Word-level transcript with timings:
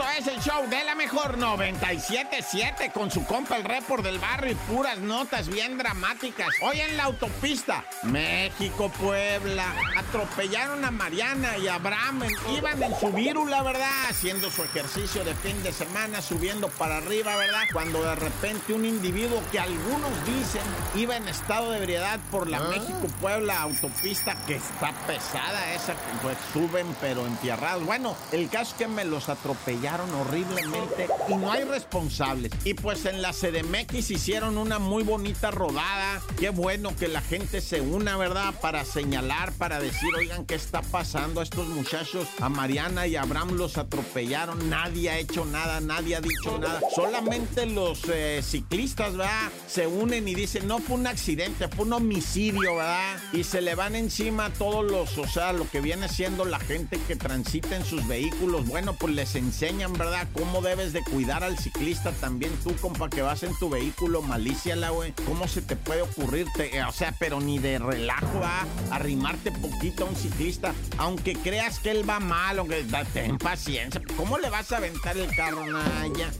Esto 0.00 0.12
es 0.18 0.26
el 0.28 0.40
show 0.40 0.66
de 0.70 0.82
la 0.82 0.94
mejor 0.94 1.36
977 1.36 2.90
con 2.90 3.10
su 3.10 3.22
compa 3.26 3.58
el 3.58 3.64
report 3.64 4.02
del 4.02 4.18
barrio 4.18 4.52
y 4.52 4.54
puras 4.54 4.96
notas 4.98 5.48
bien 5.48 5.76
dramáticas. 5.76 6.48
Hoy 6.62 6.80
en 6.80 6.96
la 6.96 7.04
autopista, 7.04 7.84
México, 8.04 8.90
Puebla, 8.98 9.66
atropellaron 9.98 10.86
a 10.86 10.90
Mariana 10.90 11.58
y 11.58 11.68
a 11.68 11.74
Abraham. 11.74 12.22
Iban 12.56 12.82
en 12.82 12.98
su 12.98 13.12
vírula, 13.12 13.62
¿verdad? 13.62 13.90
Haciendo 14.08 14.50
su 14.50 14.62
ejercicio 14.62 15.22
de 15.22 15.34
fin 15.34 15.62
de 15.62 15.70
semana, 15.70 16.22
subiendo 16.22 16.68
para 16.68 16.96
arriba, 16.96 17.36
¿verdad? 17.36 17.64
Cuando 17.70 18.02
de 18.02 18.14
repente 18.14 18.72
un 18.72 18.86
individuo 18.86 19.42
que 19.52 19.60
algunos 19.60 20.24
dicen 20.24 20.62
iba 20.94 21.14
en 21.14 21.28
estado 21.28 21.72
de 21.72 21.78
ebriedad 21.78 22.18
por 22.30 22.48
la 22.48 22.60
México-Puebla 22.60 23.60
autopista 23.60 24.34
que 24.46 24.56
está 24.56 24.92
pesada 25.06 25.74
esa, 25.74 25.94
pues 26.22 26.38
suben 26.54 26.86
pero 27.02 27.26
entierrados. 27.26 27.84
Bueno, 27.84 28.16
el 28.32 28.48
caso 28.48 28.70
es 28.70 28.78
que 28.78 28.88
me 28.88 29.04
los 29.04 29.28
atropellaron 29.28 29.89
horriblemente 29.98 31.08
y 31.28 31.34
no 31.34 31.50
hay 31.50 31.64
responsables. 31.64 32.52
Y 32.64 32.74
pues 32.74 33.06
en 33.06 33.22
la 33.22 33.32
CDMX 33.32 34.10
hicieron 34.10 34.56
una 34.56 34.78
muy 34.78 35.02
bonita 35.02 35.50
rodada. 35.50 36.22
Qué 36.38 36.50
bueno 36.50 36.94
que 36.94 37.08
la 37.08 37.20
gente 37.20 37.60
se 37.60 37.80
una, 37.80 38.16
¿verdad? 38.16 38.54
Para 38.60 38.84
señalar, 38.84 39.52
para 39.52 39.80
decir, 39.80 40.14
oigan, 40.16 40.46
¿qué 40.46 40.54
está 40.54 40.82
pasando? 40.82 41.42
Estos 41.42 41.66
muchachos, 41.68 42.28
a 42.40 42.48
Mariana 42.48 43.06
y 43.06 43.16
a 43.16 43.22
Abraham 43.22 43.56
los 43.56 43.78
atropellaron. 43.78 44.70
Nadie 44.70 45.10
ha 45.10 45.18
hecho 45.18 45.44
nada, 45.44 45.80
nadie 45.80 46.16
ha 46.16 46.20
dicho 46.20 46.58
nada. 46.58 46.80
Solamente 46.94 47.66
los 47.66 48.02
eh, 48.08 48.42
ciclistas, 48.44 49.16
¿verdad? 49.16 49.50
Se 49.66 49.86
unen 49.88 50.28
y 50.28 50.34
dicen, 50.34 50.68
no 50.68 50.78
fue 50.78 50.96
un 50.96 51.08
accidente, 51.08 51.68
fue 51.68 51.84
un 51.84 51.94
homicidio, 51.94 52.76
¿verdad? 52.76 53.16
Y 53.32 53.42
se 53.42 53.60
le 53.60 53.74
van 53.74 53.96
encima 53.96 54.46
a 54.46 54.52
todos 54.52 54.88
los, 54.88 55.18
o 55.18 55.26
sea, 55.26 55.52
lo 55.52 55.68
que 55.68 55.80
viene 55.80 56.08
siendo 56.08 56.44
la 56.44 56.60
gente 56.60 57.00
que 57.08 57.16
transita 57.16 57.74
en 57.74 57.84
sus 57.84 58.06
vehículos. 58.06 58.66
Bueno, 58.66 58.94
pues 58.94 59.14
les 59.14 59.34
enseñan, 59.80 59.92
¿verdad? 59.94 60.28
Cómo 60.32 60.60
debes 60.60 60.92
de 60.92 61.02
cuidar 61.02 61.44
al 61.44 61.58
ciclista 61.58 62.12
también 62.12 62.52
tú, 62.62 62.74
compa, 62.76 63.08
que 63.08 63.22
vas 63.22 63.42
en 63.42 63.56
tu 63.58 63.70
vehículo, 63.70 64.22
malicia 64.22 64.76
la 64.76 64.90
güey. 64.90 65.12
¿Cómo 65.26 65.48
se 65.48 65.62
te 65.62 65.76
puede 65.76 66.02
ocurrirte? 66.02 66.76
Eh, 66.76 66.84
o 66.84 66.92
sea, 66.92 67.14
pero 67.18 67.40
ni 67.40 67.58
de 67.58 67.78
relajo, 67.78 68.40
¿ah? 68.42 68.66
Arrimarte 68.90 69.52
poquito 69.52 70.04
a 70.04 70.08
un 70.08 70.16
ciclista, 70.16 70.74
aunque 70.98 71.34
creas 71.34 71.78
que 71.78 71.90
él 71.90 72.08
va 72.08 72.20
mal, 72.20 72.58
aunque 72.58 72.84
ten 73.12 73.38
paciencia. 73.38 74.00
¿Cómo 74.16 74.38
le 74.38 74.50
vas 74.50 74.70
a 74.72 74.78
aventar 74.78 75.16
el 75.16 75.34
carro, 75.34 75.66
Naya? 75.66 76.30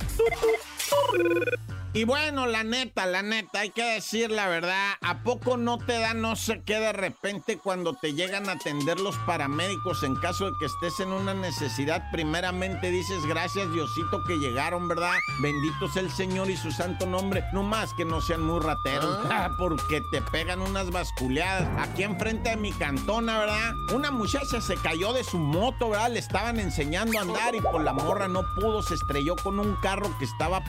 Y 1.92 2.04
bueno, 2.04 2.46
la 2.46 2.62
neta, 2.62 3.04
la 3.04 3.20
neta, 3.20 3.60
hay 3.60 3.70
que 3.70 3.82
decir 3.82 4.30
la 4.30 4.46
verdad, 4.46 4.92
¿a 5.00 5.24
poco 5.24 5.56
no 5.56 5.76
te 5.76 5.98
da 5.98 6.14
no 6.14 6.36
sé 6.36 6.62
qué 6.64 6.78
de 6.78 6.92
repente 6.92 7.58
cuando 7.58 7.94
te 7.94 8.14
llegan 8.14 8.48
a 8.48 8.52
atender 8.52 9.00
los 9.00 9.16
paramédicos 9.26 10.04
en 10.04 10.14
caso 10.14 10.44
de 10.44 10.52
que 10.60 10.66
estés 10.66 11.00
en 11.00 11.08
una 11.12 11.34
necesidad? 11.34 12.08
Primeramente 12.12 12.92
dices, 12.92 13.26
gracias 13.26 13.72
Diosito 13.72 14.22
que 14.22 14.38
llegaron, 14.38 14.86
¿verdad? 14.86 15.14
Bendito 15.42 15.88
sea 15.88 16.02
el 16.02 16.12
Señor 16.12 16.48
y 16.48 16.56
su 16.56 16.70
santo 16.70 17.06
nombre. 17.06 17.42
No 17.52 17.64
más 17.64 17.92
que 17.94 18.04
no 18.04 18.20
sean 18.20 18.42
muy 18.42 18.60
rateros, 18.60 19.18
ah, 19.28 19.50
porque 19.58 20.00
te 20.12 20.22
pegan 20.22 20.60
unas 20.60 20.92
basculeadas. 20.92 21.68
Aquí 21.76 22.04
enfrente 22.04 22.50
de 22.50 22.56
mi 22.56 22.70
cantona, 22.70 23.40
¿verdad? 23.40 23.74
Una 23.92 24.12
muchacha 24.12 24.60
se 24.60 24.76
cayó 24.76 25.12
de 25.12 25.24
su 25.24 25.38
moto, 25.38 25.90
¿verdad? 25.90 26.12
Le 26.12 26.20
estaban 26.20 26.60
enseñando 26.60 27.18
a 27.18 27.22
andar 27.22 27.56
y 27.56 27.60
por 27.60 27.82
la 27.82 27.92
morra 27.92 28.28
no 28.28 28.44
pudo, 28.54 28.80
se 28.80 28.94
estrelló 28.94 29.34
con 29.34 29.58
un 29.58 29.74
carro 29.82 30.16
que 30.20 30.24
estaba 30.24 30.62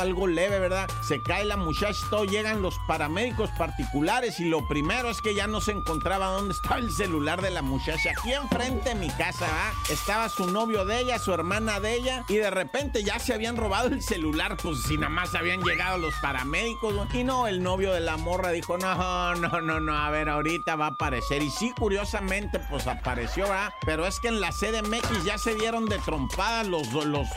algo 0.00 0.26
leve, 0.26 0.58
¿verdad? 0.58 0.88
Se 1.02 1.22
cae 1.22 1.44
la 1.44 1.56
muchacha, 1.56 1.98
todo, 2.10 2.24
llegan 2.24 2.62
los 2.62 2.78
paramédicos 2.86 3.50
particulares 3.50 4.40
y 4.40 4.44
lo 4.44 4.66
primero 4.68 5.10
es 5.10 5.20
que 5.20 5.34
ya 5.34 5.46
no 5.46 5.60
se 5.60 5.72
encontraba 5.72 6.26
dónde 6.26 6.54
estaba 6.54 6.76
el 6.76 6.90
celular 6.90 7.42
de 7.42 7.50
la 7.50 7.62
muchacha. 7.62 8.10
Aquí 8.10 8.32
enfrente 8.32 8.90
de 8.90 8.94
mi 8.94 9.08
casa, 9.10 9.46
¿ah? 9.48 9.72
Estaba 9.90 10.28
su 10.28 10.50
novio 10.50 10.84
de 10.84 11.00
ella, 11.00 11.18
su 11.18 11.32
hermana 11.32 11.80
de 11.80 11.94
ella, 11.94 12.24
y 12.28 12.36
de 12.36 12.50
repente 12.50 13.02
ya 13.02 13.18
se 13.18 13.34
habían 13.34 13.56
robado 13.56 13.88
el 13.88 14.02
celular, 14.02 14.56
pues 14.56 14.82
si 14.82 14.96
nada 14.96 15.08
más 15.08 15.34
habían 15.34 15.62
llegado 15.62 15.98
los 15.98 16.14
paramédicos. 16.16 16.94
Y 17.12 17.24
no, 17.24 17.46
el 17.46 17.62
novio 17.62 17.92
de 17.92 18.00
la 18.00 18.16
morra 18.16 18.50
dijo, 18.50 18.78
no, 18.78 19.34
no, 19.34 19.60
no, 19.60 19.80
no, 19.80 19.96
a 19.96 20.10
ver, 20.10 20.28
ahorita 20.28 20.76
va 20.76 20.86
a 20.86 20.90
aparecer. 20.90 21.42
Y 21.42 21.50
sí, 21.50 21.72
curiosamente, 21.76 22.58
pues 22.58 22.86
apareció, 22.86 23.44
¿verdad? 23.44 23.72
Pero 23.84 24.06
es 24.06 24.20
que 24.20 24.28
en 24.28 24.40
la 24.40 24.50
CDMX 24.52 25.24
ya 25.24 25.38
se 25.38 25.54
dieron 25.54 25.86
de 25.86 25.98
trompadas 25.98 26.66
los, 26.66 26.92
los, 26.92 27.28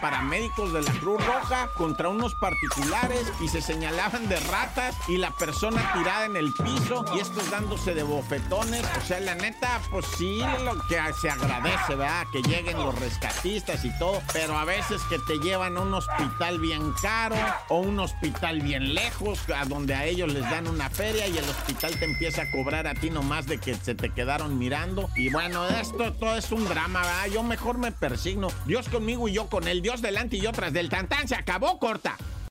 paramédicos 0.00 0.72
de 0.72 0.82
la 0.82 0.92
Cruz 0.92 1.24
Roja 1.24 1.68
contra 1.76 2.08
unos 2.08 2.34
particulares 2.34 3.32
y 3.40 3.48
se 3.48 3.60
señalaban 3.60 4.28
de 4.28 4.38
ratas 4.40 4.96
y 5.08 5.16
la 5.16 5.30
persona 5.32 5.92
tirada 5.92 6.26
en 6.26 6.36
el 6.36 6.52
piso 6.52 7.04
y 7.14 7.20
estos 7.20 7.50
dándose 7.50 7.94
de 7.94 8.02
bofetones. 8.02 8.84
O 8.98 9.06
sea, 9.06 9.20
la 9.20 9.34
neta, 9.34 9.80
pues 9.90 10.06
sí, 10.16 10.42
lo 10.64 10.74
que 10.86 11.00
se 11.20 11.30
agradece, 11.30 11.94
¿verdad? 11.94 12.26
Que 12.32 12.42
lleguen 12.42 12.78
los 12.78 12.98
rescatistas 12.98 13.84
y 13.84 13.98
todo, 13.98 14.22
pero 14.32 14.56
a 14.56 14.64
veces 14.64 15.00
que 15.08 15.18
te 15.20 15.38
llevan 15.38 15.76
a 15.76 15.80
un 15.80 15.94
hospital 15.94 16.58
bien 16.58 16.92
caro 17.00 17.36
o 17.68 17.78
un 17.78 17.98
hospital 18.00 18.60
bien 18.60 18.94
lejos, 18.94 19.40
a 19.54 19.64
donde 19.64 19.94
a 19.94 20.04
ellos 20.04 20.32
les 20.32 20.42
dan 20.42 20.66
una 20.66 20.90
feria 20.90 21.26
y 21.26 21.38
el 21.38 21.48
hospital 21.48 21.98
te 21.98 22.04
empieza 22.04 22.42
a 22.42 22.50
cobrar 22.50 22.86
a 22.86 22.94
ti 22.94 23.10
nomás 23.10 23.46
de 23.46 23.58
que 23.58 23.74
se 23.74 23.94
te 23.94 24.10
quedaron 24.10 24.58
mirando. 24.58 25.08
Y 25.16 25.30
bueno, 25.30 25.66
esto 25.68 26.12
todo 26.12 26.36
es 26.36 26.50
un 26.52 26.68
drama, 26.68 27.00
¿verdad? 27.00 27.26
Yo 27.32 27.42
mejor 27.42 27.78
me 27.78 27.92
persigno. 27.92 28.48
Dios 28.66 28.88
conmigo 28.88 29.28
y 29.28 29.32
yo 29.32 29.48
con 29.48 29.68
él. 29.68 29.82
Dios 29.82 30.02
delante 30.02 30.36
y 30.36 30.40
yo 30.40 30.52
tras 30.52 30.72
del 30.72 30.88
tantán. 30.88 31.28
Se 31.28 31.34
acabó 31.34 31.61
corta. 31.78 32.16